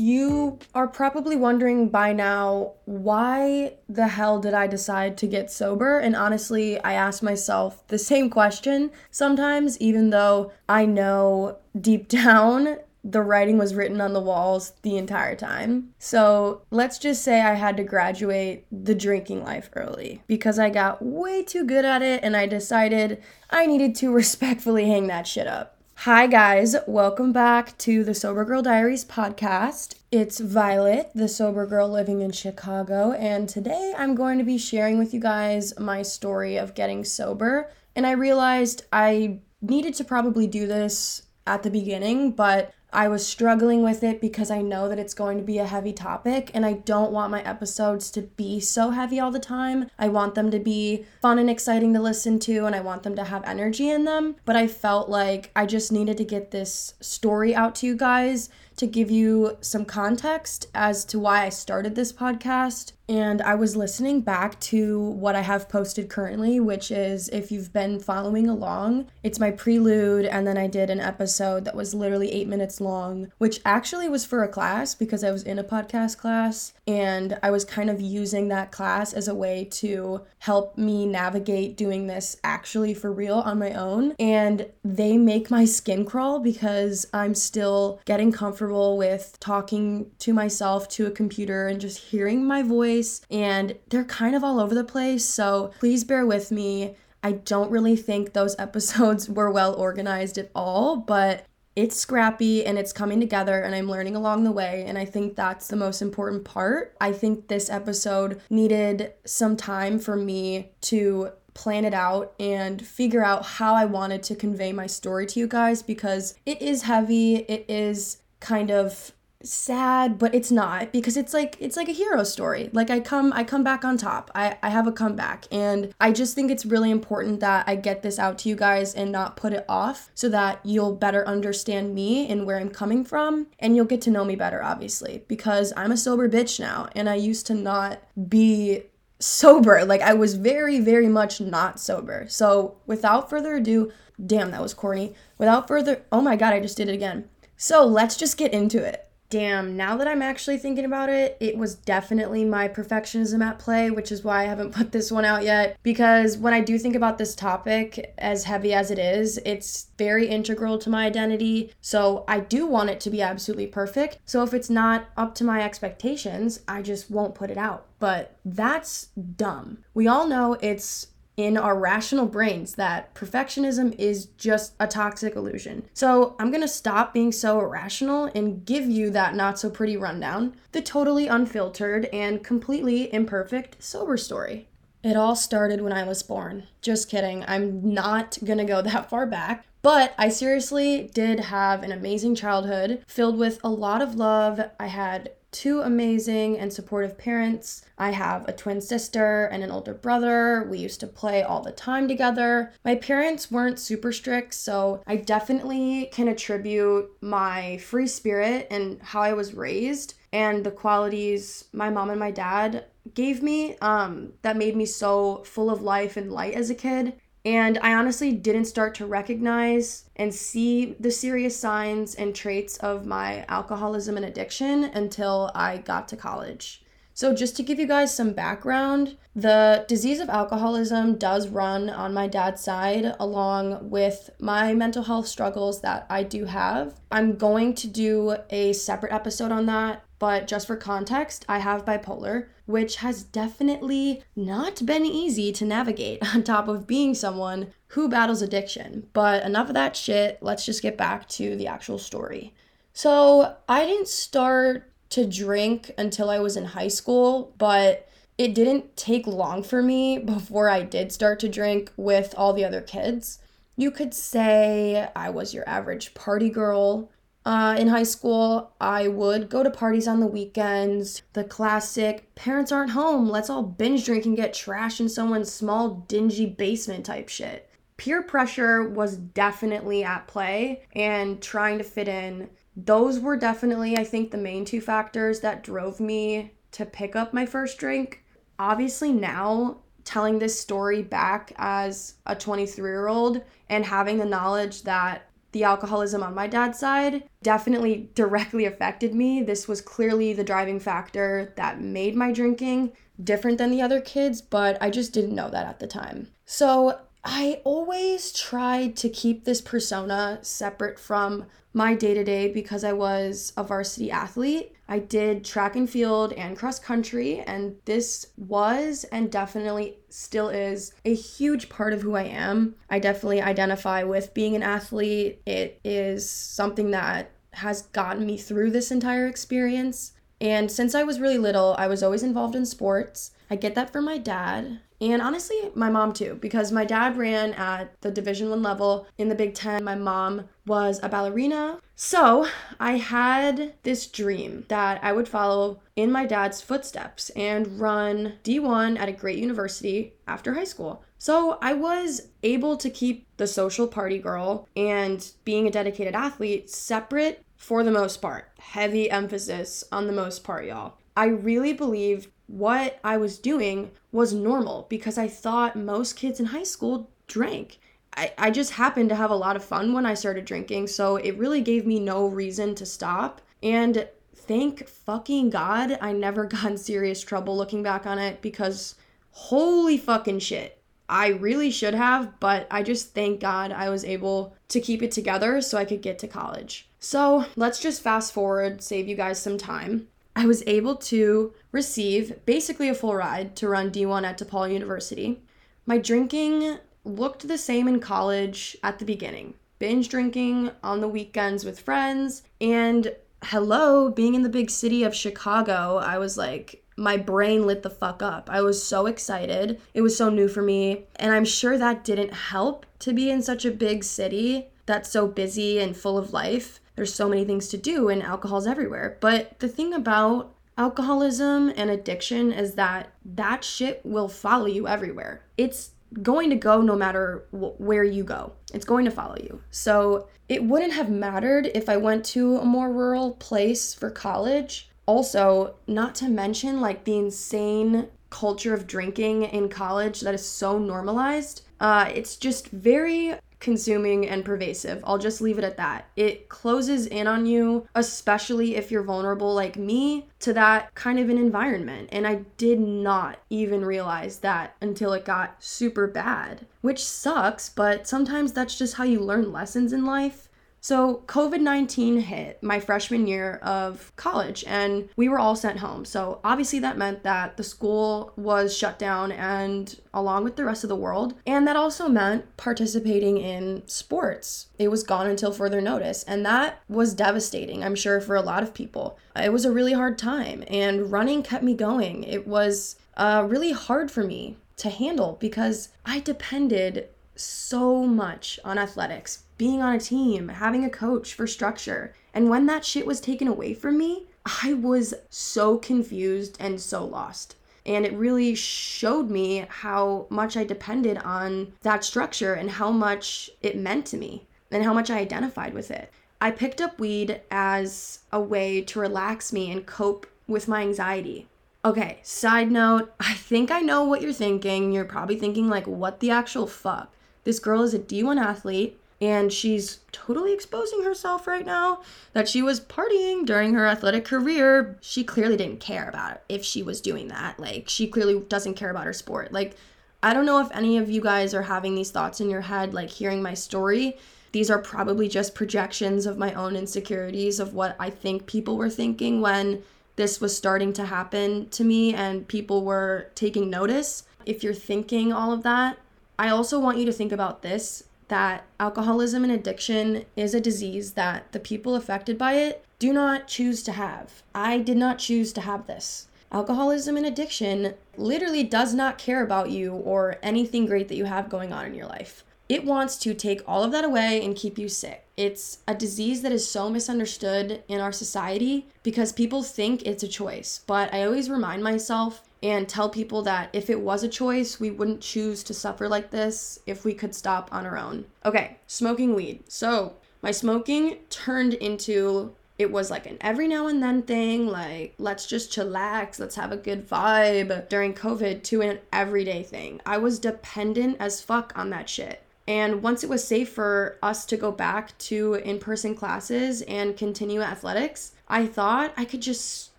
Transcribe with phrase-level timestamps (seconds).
[0.00, 5.98] You are probably wondering by now why the hell did I decide to get sober?
[5.98, 12.78] And honestly, I ask myself the same question sometimes, even though I know deep down
[13.04, 15.90] the writing was written on the walls the entire time.
[15.98, 21.02] So let's just say I had to graduate the drinking life early because I got
[21.02, 25.46] way too good at it and I decided I needed to respectfully hang that shit
[25.46, 25.79] up.
[26.04, 26.74] Hi, guys.
[26.86, 29.96] Welcome back to the Sober Girl Diaries podcast.
[30.10, 34.96] It's Violet, the sober girl living in Chicago, and today I'm going to be sharing
[34.96, 37.70] with you guys my story of getting sober.
[37.94, 43.26] And I realized I needed to probably do this at the beginning, but I was
[43.26, 46.66] struggling with it because I know that it's going to be a heavy topic and
[46.66, 49.90] I don't want my episodes to be so heavy all the time.
[49.98, 53.16] I want them to be fun and exciting to listen to and I want them
[53.16, 54.36] to have energy in them.
[54.44, 58.48] But I felt like I just needed to get this story out to you guys
[58.80, 62.92] to give you some context as to why I started this podcast.
[63.10, 67.72] And I was listening back to what I have posted currently, which is if you've
[67.72, 70.26] been following along, it's my prelude.
[70.26, 74.24] And then I did an episode that was literally eight minutes long, which actually was
[74.24, 76.72] for a class because I was in a podcast class.
[76.86, 81.76] And I was kind of using that class as a way to help me navigate
[81.76, 84.14] doing this actually for real on my own.
[84.20, 90.32] And they make my skin crawl because I'm still getting comfortable comfortable with talking to
[90.32, 94.74] myself to a computer and just hearing my voice, and they're kind of all over
[94.74, 95.24] the place.
[95.24, 96.94] So please bear with me.
[97.22, 101.44] I don't really think those episodes were well organized at all, but
[101.76, 105.36] it's scrappy and it's coming together and I'm learning along the way and I think
[105.36, 106.96] that's the most important part.
[107.00, 113.24] I think this episode needed some time for me to plan it out and figure
[113.24, 117.36] out how I wanted to convey my story to you guys because it is heavy,
[117.36, 122.22] it is kind of sad but it's not because it's like it's like a hero
[122.24, 122.68] story.
[122.72, 124.30] Like i come i come back on top.
[124.34, 125.46] I i have a comeback.
[125.50, 128.94] And i just think it's really important that i get this out to you guys
[128.94, 133.04] and not put it off so that you'll better understand me and where i'm coming
[133.04, 133.46] from.
[133.58, 136.88] And you'll get to know me better obviously because i'm a sober bitch now.
[136.94, 138.82] And i used to not be
[139.20, 139.84] sober.
[139.84, 142.26] Like i was very very much not sober.
[142.28, 143.90] So without further ado
[144.24, 145.14] damn that was corny.
[145.38, 147.29] Without further oh my god i just did it again
[147.60, 149.06] so let's just get into it.
[149.28, 153.90] Damn, now that I'm actually thinking about it, it was definitely my perfectionism at play,
[153.90, 155.78] which is why I haven't put this one out yet.
[155.82, 160.26] Because when I do think about this topic, as heavy as it is, it's very
[160.26, 161.70] integral to my identity.
[161.82, 164.20] So I do want it to be absolutely perfect.
[164.24, 167.86] So if it's not up to my expectations, I just won't put it out.
[167.98, 169.84] But that's dumb.
[169.92, 171.08] We all know it's
[171.44, 175.84] in our rational brains that perfectionism is just a toxic illusion.
[175.94, 180.54] So I'm gonna stop being so irrational and give you that not so pretty rundown
[180.72, 184.68] the totally unfiltered and completely imperfect sober story.
[185.02, 186.64] It all started when I was born.
[186.82, 189.64] Just kidding, I'm not gonna go that far back.
[189.82, 194.60] But I seriously did have an amazing childhood filled with a lot of love.
[194.78, 197.84] I had two amazing and supportive parents.
[197.98, 200.66] I have a twin sister and an older brother.
[200.70, 202.72] We used to play all the time together.
[202.84, 209.22] My parents weren't super strict, so I definitely can attribute my free spirit and how
[209.22, 212.84] I was raised and the qualities my mom and my dad
[213.14, 217.14] gave me um, that made me so full of life and light as a kid.
[217.44, 223.06] And I honestly didn't start to recognize and see the serious signs and traits of
[223.06, 226.82] my alcoholism and addiction until I got to college.
[227.14, 232.14] So, just to give you guys some background, the disease of alcoholism does run on
[232.14, 236.94] my dad's side, along with my mental health struggles that I do have.
[237.10, 241.86] I'm going to do a separate episode on that but just for context, I have
[241.86, 248.08] bipolar, which has definitely not been easy to navigate on top of being someone who
[248.08, 249.08] battles addiction.
[249.12, 252.54] But enough of that shit, let's just get back to the actual story.
[252.92, 258.06] So, I didn't start to drink until I was in high school, but
[258.36, 262.64] it didn't take long for me before I did start to drink with all the
[262.64, 263.38] other kids.
[263.76, 267.10] You could say I was your average party girl
[267.44, 271.22] uh, in high school, I would go to parties on the weekends.
[271.32, 276.04] The classic parents aren't home, let's all binge drink and get trash in someone's small,
[276.08, 277.68] dingy basement type shit.
[277.96, 282.48] Peer pressure was definitely at play, and trying to fit in.
[282.76, 287.34] Those were definitely, I think, the main two factors that drove me to pick up
[287.34, 288.24] my first drink.
[288.58, 294.82] Obviously, now telling this story back as a 23 year old and having the knowledge
[294.82, 299.42] that the alcoholism on my dad's side definitely directly affected me.
[299.42, 302.92] This was clearly the driving factor that made my drinking
[303.22, 306.28] different than the other kids, but I just didn't know that at the time.
[306.46, 312.82] So I always tried to keep this persona separate from my day to day because
[312.82, 314.74] I was a varsity athlete.
[314.88, 320.92] I did track and field and cross country, and this was and definitely still is
[321.04, 322.74] a huge part of who I am.
[322.88, 325.42] I definitely identify with being an athlete.
[325.46, 330.12] It is something that has gotten me through this entire experience.
[330.40, 333.32] And since I was really little, I was always involved in sports.
[333.50, 337.52] I get that from my dad and honestly my mom too because my dad ran
[337.54, 339.82] at the division 1 level in the Big 10.
[339.82, 341.78] My mom was a ballerina.
[341.96, 342.46] So,
[342.78, 348.98] I had this dream that I would follow in my dad's footsteps and run D1
[348.98, 351.04] at a great university after high school.
[351.18, 356.70] So, I was able to keep the social party girl and being a dedicated athlete
[356.70, 358.50] separate for the most part.
[358.58, 360.94] Heavy emphasis on the most part, y'all.
[361.16, 366.46] I really believed what I was doing was normal because I thought most kids in
[366.46, 367.78] high school drank.
[368.16, 371.16] I, I just happened to have a lot of fun when I started drinking, so
[371.16, 373.40] it really gave me no reason to stop.
[373.62, 378.96] And thank fucking God I never got in serious trouble looking back on it because
[379.30, 380.76] holy fucking shit.
[381.08, 385.12] I really should have, but I just thank God I was able to keep it
[385.12, 386.88] together so I could get to college.
[386.98, 390.08] So let's just fast forward, save you guys some time.
[390.40, 395.42] I was able to receive basically a full ride to run D1 at DePaul University.
[395.84, 401.64] My drinking looked the same in college at the beginning binge drinking on the weekends
[401.64, 403.14] with friends, and
[403.44, 407.90] hello, being in the big city of Chicago, I was like, my brain lit the
[407.90, 408.48] fuck up.
[408.50, 409.80] I was so excited.
[409.92, 411.06] It was so new for me.
[411.16, 415.26] And I'm sure that didn't help to be in such a big city that's so
[415.26, 419.16] busy and full of life there's so many things to do and alcohol's everywhere.
[419.20, 425.44] But the thing about alcoholism and addiction is that that shit will follow you everywhere.
[425.56, 425.90] It's
[426.22, 428.52] going to go no matter where you go.
[428.74, 429.60] It's going to follow you.
[429.70, 434.90] So it wouldn't have mattered if I went to a more rural place for college.
[435.06, 440.78] Also, not to mention like the insane culture of drinking in college that is so
[440.78, 441.62] normalized.
[441.80, 445.02] Uh, it's just very consuming and pervasive.
[445.04, 446.08] I'll just leave it at that.
[446.16, 451.28] It closes in on you, especially if you're vulnerable like me, to that kind of
[451.28, 452.08] an environment.
[452.10, 458.08] And I did not even realize that until it got super bad, which sucks, but
[458.08, 460.48] sometimes that's just how you learn lessons in life.
[460.82, 466.06] So, COVID 19 hit my freshman year of college, and we were all sent home.
[466.06, 470.82] So, obviously, that meant that the school was shut down and along with the rest
[470.82, 471.34] of the world.
[471.46, 474.68] And that also meant participating in sports.
[474.78, 476.22] It was gone until further notice.
[476.24, 479.18] And that was devastating, I'm sure, for a lot of people.
[479.36, 482.24] It was a really hard time, and running kept me going.
[482.24, 487.08] It was uh, really hard for me to handle because I depended
[487.40, 492.14] so much on athletics being on a team, having a coach for structure.
[492.32, 494.26] And when that shit was taken away from me,
[494.62, 497.56] I was so confused and so lost.
[497.84, 503.50] And it really showed me how much I depended on that structure and how much
[503.62, 506.12] it meant to me and how much I identified with it.
[506.40, 511.48] I picked up weed as a way to relax me and cope with my anxiety.
[511.84, 514.92] Okay, side note, I think I know what you're thinking.
[514.92, 517.12] You're probably thinking, like, what the actual fuck?
[517.44, 522.00] This girl is a D1 athlete and she's totally exposing herself right now
[522.32, 524.98] that she was partying during her athletic career.
[525.02, 527.60] She clearly didn't care about it if she was doing that.
[527.60, 529.52] Like, she clearly doesn't care about her sport.
[529.52, 529.76] Like,
[530.22, 532.94] I don't know if any of you guys are having these thoughts in your head,
[532.94, 534.16] like hearing my story.
[534.52, 538.90] These are probably just projections of my own insecurities of what I think people were
[538.90, 539.82] thinking when
[540.16, 544.24] this was starting to happen to me and people were taking notice.
[544.44, 545.98] If you're thinking all of that,
[546.40, 551.12] I also want you to think about this that alcoholism and addiction is a disease
[551.12, 554.42] that the people affected by it do not choose to have.
[554.54, 556.28] I did not choose to have this.
[556.50, 561.50] Alcoholism and addiction literally does not care about you or anything great that you have
[561.50, 562.42] going on in your life.
[562.70, 565.26] It wants to take all of that away and keep you sick.
[565.36, 570.28] It's a disease that is so misunderstood in our society because people think it's a
[570.28, 570.80] choice.
[570.86, 574.90] But I always remind myself and tell people that if it was a choice, we
[574.90, 578.26] wouldn't choose to suffer like this if we could stop on our own.
[578.44, 579.64] Okay, smoking weed.
[579.68, 585.14] So, my smoking turned into it was like an every now and then thing, like
[585.18, 590.00] let's just chillax, let's have a good vibe during COVID to an everyday thing.
[590.06, 592.42] I was dependent as fuck on that shit.
[592.66, 597.16] And once it was safe for us to go back to in person classes and
[597.16, 599.90] continue athletics, I thought I could just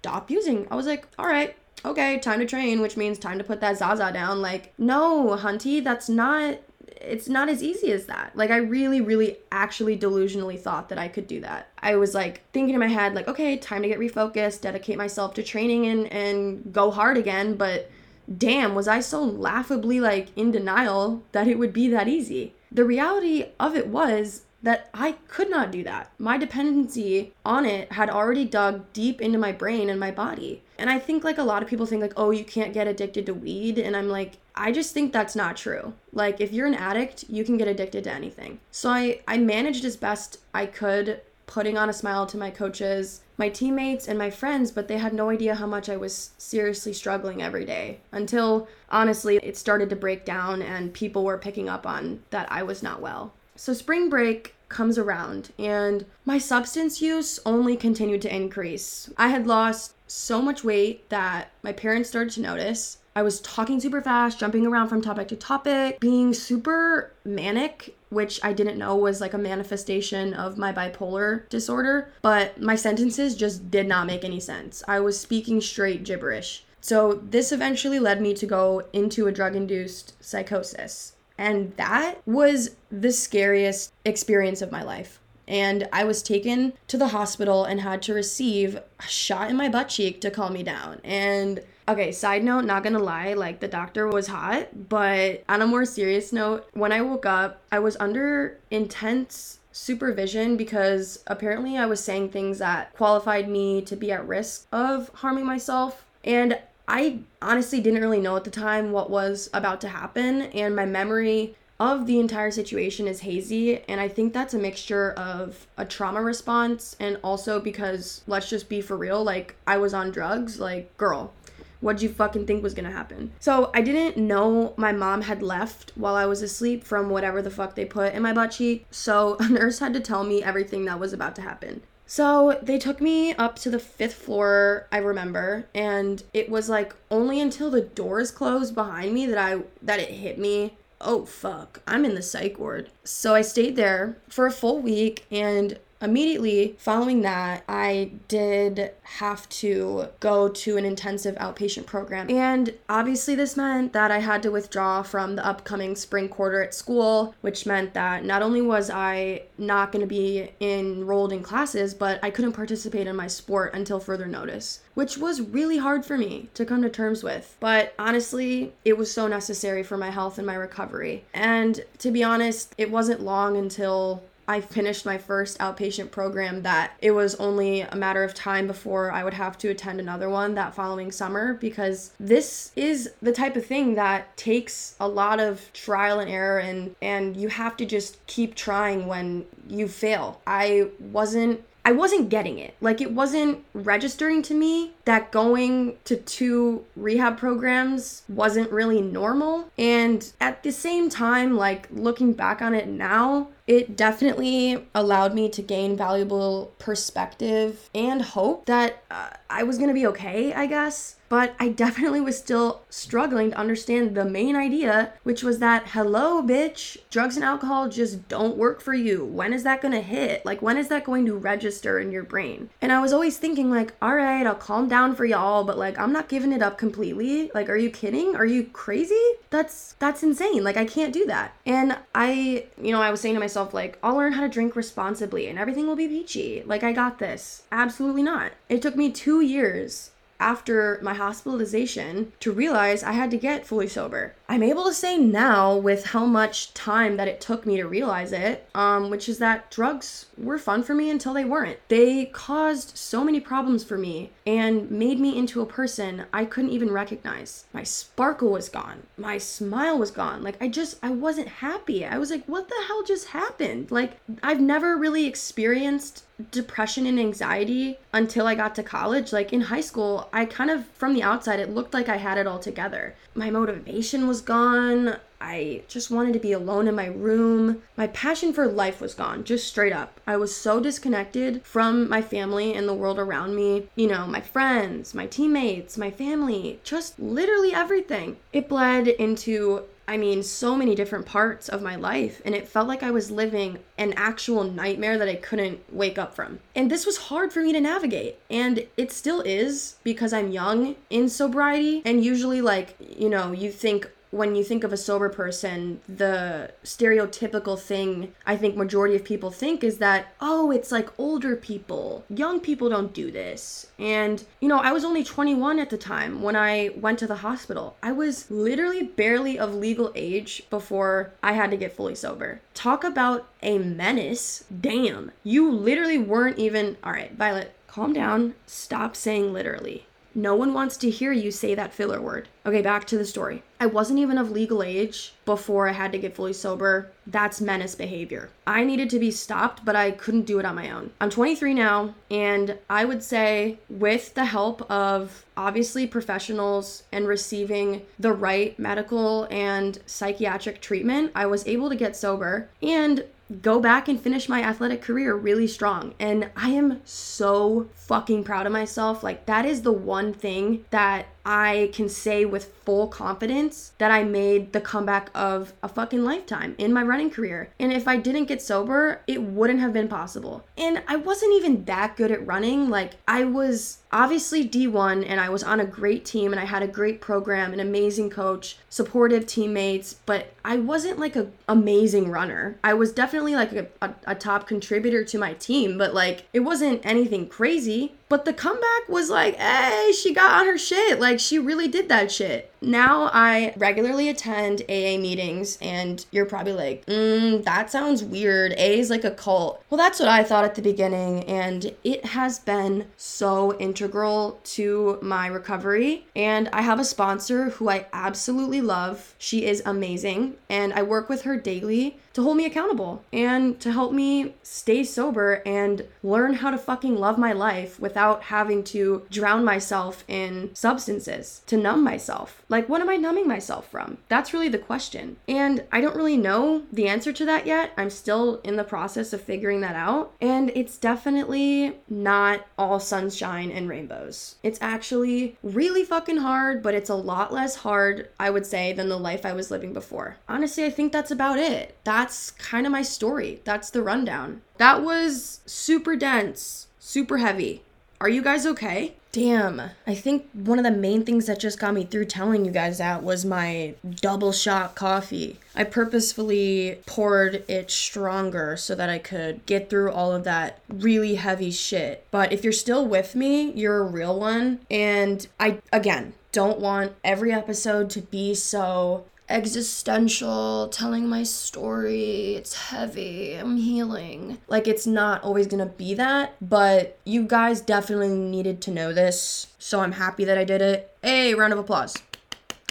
[0.00, 0.66] stop using.
[0.70, 3.78] I was like, all right, okay, time to train, which means time to put that
[3.78, 4.40] Zaza down.
[4.40, 6.58] Like, no, Hunty, that's not
[7.00, 8.36] it's not as easy as that.
[8.36, 11.68] Like I really, really actually delusionally thought that I could do that.
[11.78, 15.34] I was like thinking in my head, like, okay, time to get refocused, dedicate myself
[15.34, 17.54] to training and and go hard again.
[17.54, 17.90] But
[18.36, 22.54] damn, was I so laughably like in denial that it would be that easy.
[22.72, 26.10] The reality of it was that I could not do that.
[26.18, 30.64] My dependency on it had already dug deep into my brain and my body.
[30.76, 33.26] And I think like a lot of people think like, "Oh, you can't get addicted
[33.26, 35.94] to weed." And I'm like, I just think that's not true.
[36.12, 38.58] Like if you're an addict, you can get addicted to anything.
[38.72, 43.20] So I I managed as best I could putting on a smile to my coaches,
[43.38, 46.92] my teammates, and my friends, but they had no idea how much I was seriously
[46.92, 51.86] struggling every day until honestly it started to break down and people were picking up
[51.86, 53.32] on that I was not well.
[53.54, 59.10] So spring break comes around and my substance use only continued to increase.
[59.16, 62.98] I had lost so much weight that my parents started to notice.
[63.14, 68.38] I was talking super fast, jumping around from topic to topic, being super manic, which
[68.44, 72.10] I didn't know was like a manifestation of my bipolar disorder.
[72.20, 74.82] But my sentences just did not make any sense.
[74.86, 76.64] I was speaking straight gibberish.
[76.82, 81.14] So, this eventually led me to go into a drug induced psychosis.
[81.38, 87.08] And that was the scariest experience of my life and I was taken to the
[87.08, 91.00] hospital and had to receive a shot in my butt cheek to calm me down.
[91.04, 95.66] And okay, side note, not gonna lie, like the doctor was hot, but on a
[95.66, 101.86] more serious note, when I woke up, I was under intense supervision because apparently I
[101.86, 106.04] was saying things that qualified me to be at risk of harming myself.
[106.24, 110.74] And I honestly didn't really know at the time what was about to happen, and
[110.76, 115.66] my memory of the entire situation is hazy and i think that's a mixture of
[115.76, 120.10] a trauma response and also because let's just be for real like i was on
[120.10, 121.32] drugs like girl
[121.80, 123.30] what'd you fucking think was gonna happen?
[123.38, 127.50] So i didn't know my mom had left while i was asleep from whatever the
[127.50, 130.86] fuck they put in my butt cheek so a nurse had to tell me everything
[130.86, 134.98] that was about to happen so they took me up to the fifth floor, I
[134.98, 140.00] remember, and it was like only until the doors closed behind me that I that
[140.00, 142.90] it hit me oh fuck, I'm in the psych ward.
[143.04, 149.48] So I stayed there for a full week and Immediately following that, I did have
[149.48, 152.30] to go to an intensive outpatient program.
[152.30, 156.74] And obviously, this meant that I had to withdraw from the upcoming spring quarter at
[156.74, 161.94] school, which meant that not only was I not going to be enrolled in classes,
[161.94, 166.18] but I couldn't participate in my sport until further notice, which was really hard for
[166.18, 167.56] me to come to terms with.
[167.60, 171.24] But honestly, it was so necessary for my health and my recovery.
[171.32, 176.92] And to be honest, it wasn't long until I finished my first outpatient program that
[177.00, 180.54] it was only a matter of time before I would have to attend another one
[180.54, 185.72] that following summer because this is the type of thing that takes a lot of
[185.72, 190.40] trial and error and and you have to just keep trying when you fail.
[190.46, 192.74] I wasn't I wasn't getting it.
[192.80, 199.70] Like it wasn't registering to me that going to two rehab programs wasn't really normal.
[199.78, 205.48] And at the same time, like looking back on it now, it definitely allowed me
[205.48, 211.16] to gain valuable perspective and hope that uh, I was gonna be okay, I guess.
[211.28, 216.40] But I definitely was still struggling to understand the main idea, which was that, hello,
[216.40, 219.24] bitch, drugs and alcohol just don't work for you.
[219.24, 220.46] When is that gonna hit?
[220.46, 222.70] Like, when is that going to register in your brain?
[222.80, 225.98] And I was always thinking, like, all right, I'll calm down for y'all, but like,
[225.98, 227.50] I'm not giving it up completely.
[227.52, 228.36] Like, are you kidding?
[228.36, 229.14] Are you crazy?
[229.50, 230.62] That's, that's insane.
[230.62, 231.54] Like, I can't do that.
[231.66, 234.48] And I, you know, I was saying to myself, myself like I'll learn how to
[234.48, 236.62] drink responsibly and everything will be peachy.
[236.66, 237.62] Like I got this.
[237.72, 238.52] Absolutely not.
[238.68, 243.88] It took me 2 years after my hospitalization to realize I had to get fully
[243.88, 244.34] sober.
[244.48, 248.32] I'm able to say now with how much time that it took me to realize
[248.32, 251.78] it, um, which is that drugs were fun for me until they weren't.
[251.88, 256.70] They caused so many problems for me and made me into a person I couldn't
[256.70, 257.64] even recognize.
[257.72, 259.02] My sparkle was gone.
[259.16, 260.42] My smile was gone.
[260.42, 262.04] Like I just I wasn't happy.
[262.04, 263.90] I was like, what the hell just happened?
[263.90, 269.32] Like I've never really experienced depression and anxiety until I got to college.
[269.32, 272.38] Like in high school, I kind of, from the outside, it looked like I had
[272.38, 273.14] it all together.
[273.34, 275.16] My motivation was gone.
[275.40, 277.82] I just wanted to be alone in my room.
[277.96, 280.20] My passion for life was gone, just straight up.
[280.26, 283.88] I was so disconnected from my family and the world around me.
[283.96, 288.38] You know, my friends, my teammates, my family, just literally everything.
[288.52, 292.86] It bled into I mean, so many different parts of my life, and it felt
[292.86, 296.60] like I was living an actual nightmare that I couldn't wake up from.
[296.74, 300.94] And this was hard for me to navigate, and it still is because I'm young
[301.10, 305.28] in sobriety, and usually, like, you know, you think, when you think of a sober
[305.28, 311.10] person, the stereotypical thing I think majority of people think is that, oh, it's like
[311.18, 312.24] older people.
[312.28, 313.86] Young people don't do this.
[313.98, 317.36] And, you know, I was only 21 at the time when I went to the
[317.36, 317.96] hospital.
[318.02, 322.60] I was literally barely of legal age before I had to get fully sober.
[322.74, 324.64] Talk about a menace.
[324.80, 325.32] Damn.
[325.42, 326.96] You literally weren't even.
[327.02, 328.54] All right, Violet, calm down.
[328.66, 330.06] Stop saying literally.
[330.36, 332.46] No one wants to hear you say that filler word.
[332.66, 333.62] Okay, back to the story.
[333.80, 337.10] I wasn't even of legal age before I had to get fully sober.
[337.26, 338.50] That's menace behavior.
[338.66, 341.10] I needed to be stopped, but I couldn't do it on my own.
[341.22, 348.02] I'm 23 now, and I would say, with the help of obviously professionals and receiving
[348.18, 352.68] the right medical and psychiatric treatment, I was able to get sober.
[352.82, 353.24] And
[353.62, 356.14] go back and finish my athletic career really strong.
[356.18, 359.22] And I am so fucking proud of myself.
[359.22, 364.24] Like, that is the one thing that I can say with full confidence that I
[364.24, 367.70] made the comeback of a fucking lifetime in my running career.
[367.78, 370.64] And if I didn't get sober, it wouldn't have been possible.
[370.76, 372.90] And I wasn't even that good at running.
[372.90, 376.82] Like, I was obviously D1 and I was on a great team and I had
[376.82, 382.78] a great program, an amazing coach, supportive teammates, but I wasn't like a amazing runner.
[382.82, 386.60] I was definitely like a, a, a top contributor to my team, but like it
[386.60, 388.14] wasn't anything crazy.
[388.28, 391.20] But the comeback was like, hey, she got on her shit.
[391.20, 392.72] Like, she really did that shit.
[392.86, 398.74] Now I regularly attend AA meetings, and you're probably like, mm, that sounds weird.
[398.78, 399.82] A is like a cult.
[399.90, 405.18] Well, that's what I thought at the beginning, and it has been so integral to
[405.20, 406.26] my recovery.
[406.36, 409.34] And I have a sponsor who I absolutely love.
[409.36, 413.90] She is amazing, and I work with her daily to hold me accountable and to
[413.90, 419.22] help me stay sober and learn how to fucking love my life without having to
[419.30, 422.62] drown myself in substances to numb myself.
[422.68, 424.18] Like, what am I numbing myself from?
[424.28, 425.36] That's really the question.
[425.48, 427.92] And I don't really know the answer to that yet.
[427.96, 430.32] I'm still in the process of figuring that out.
[430.40, 434.56] And it's definitely not all sunshine and rainbows.
[434.62, 439.08] It's actually really fucking hard, but it's a lot less hard, I would say, than
[439.08, 440.36] the life I was living before.
[440.48, 441.96] Honestly, I think that's about it.
[442.04, 443.60] That's kind of my story.
[443.64, 444.62] That's the rundown.
[444.78, 447.82] That was super dense, super heavy.
[448.20, 449.14] Are you guys okay?
[449.36, 449.82] Damn.
[450.06, 452.96] I think one of the main things that just got me through telling you guys
[452.96, 455.58] that was my double shot coffee.
[455.74, 461.34] I purposefully poured it stronger so that I could get through all of that really
[461.34, 462.26] heavy shit.
[462.30, 464.78] But if you're still with me, you're a real one.
[464.90, 472.54] And I, again, don't want every episode to be so existential, telling my story.
[472.54, 473.54] It's heavy.
[473.54, 474.58] I'm healing.
[474.68, 479.68] Like, it's not always gonna be that, but you guys definitely needed to know this.
[479.78, 481.10] So I'm happy that I did it.
[481.22, 482.16] Hey, round of applause.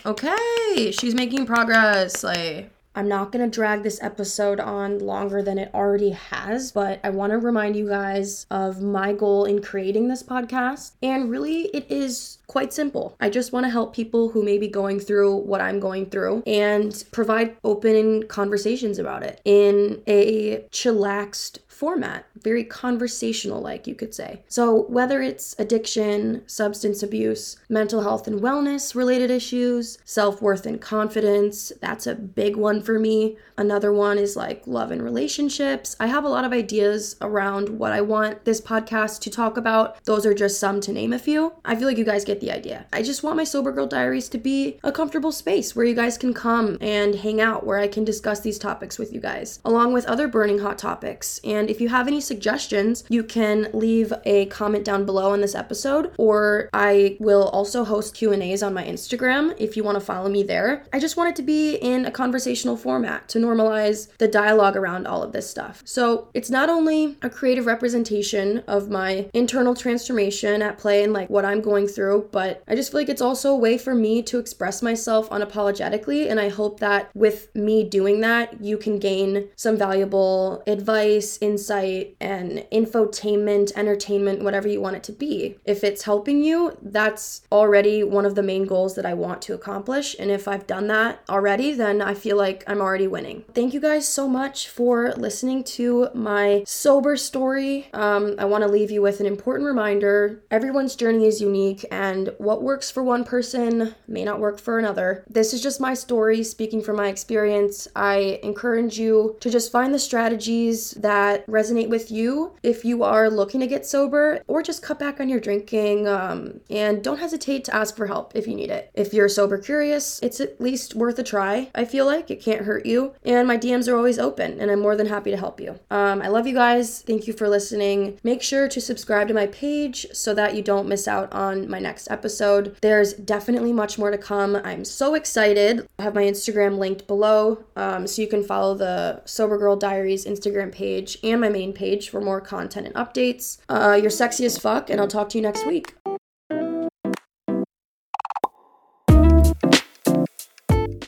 [0.06, 2.24] Okay, she's making progress.
[2.24, 7.02] Like, I'm not going to drag this episode on longer than it already has, but
[7.04, 10.94] I want to remind you guys of my goal in creating this podcast.
[11.04, 13.16] And really, it is quite simple.
[13.20, 16.44] I just want to help people who may be going through what I'm going through
[16.48, 24.14] and provide open conversations about it in a chillaxed format, very conversational like, you could
[24.16, 24.42] say.
[24.48, 30.80] So, whether it's addiction, substance abuse, mental health and wellness related issues, self worth and
[30.80, 33.38] confidence, that's a big one for me.
[33.58, 35.96] Another one is like love and relationships.
[36.00, 40.04] I have a lot of ideas around what I want this podcast to talk about.
[40.06, 41.54] Those are just some to name a few.
[41.64, 42.86] I feel like you guys get the idea.
[42.92, 46.18] I just want my Sober Girl Diaries to be a comfortable space where you guys
[46.18, 49.94] can come and hang out, where I can discuss these topics with you guys, along
[49.94, 51.40] with other burning hot topics.
[51.44, 55.56] And if you have any suggestions, you can leave a comment down below on this
[55.56, 60.30] episode, or I will also host Q&As on my Instagram if you want to follow
[60.30, 60.86] me there.
[60.94, 65.08] I just want it to be in a conversational format to normalize the dialogue around
[65.08, 65.82] all of this stuff.
[65.86, 71.30] So it's not only a creative representation of my internal transformation at play and like
[71.30, 74.22] what I'm going through, but I just feel like it's also a way for me
[74.24, 76.30] to express myself unapologetically.
[76.30, 82.18] And I hope that with me doing that, you can gain some valuable advice, insight
[82.20, 85.58] and infotainment, entertainment, whatever you want it to be.
[85.64, 89.54] If it's helping you, that's already one of the main goals that I want to
[89.54, 90.16] accomplish.
[90.20, 93.46] And if I've done that already, then I feel like I'm already winning.
[93.54, 97.88] Thank you guys so much for listening to my sober story.
[97.94, 102.34] Um, I want to leave you with an important reminder everyone's journey is unique, and
[102.38, 105.24] what works for one person may not work for another.
[105.30, 107.88] This is just my story, speaking from my experience.
[107.96, 113.30] I encourage you to just find the strategies that resonate with you if you are
[113.30, 116.08] looking to get sober or just cut back on your drinking.
[116.08, 118.92] Um, and don't hesitate to ask for help if you need it.
[118.94, 121.70] If you're sober curious, it's at least worth a try.
[121.76, 123.14] I feel like it can't hurt you.
[123.24, 125.80] And my DMs are always open, and I'm more than happy to help you.
[125.90, 127.02] Um, I love you guys.
[127.02, 128.20] Thank you for listening.
[128.24, 131.80] Make sure to subscribe to my page so that you don't miss out on my
[131.80, 132.78] next episode.
[132.82, 134.56] There's definitely much more to come.
[134.58, 135.88] I'm so excited.
[136.00, 140.26] I have my Instagram linked below, um, so you can follow the Sober Girl Diaries
[140.26, 143.58] Instagram page my main page for more content and updates.
[143.70, 145.96] Uh, you're sexy as fuck, and I'll talk to you next week.